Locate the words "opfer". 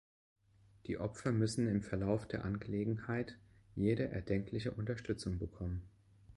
0.97-1.31